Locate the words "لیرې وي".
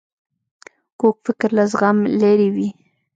2.19-2.69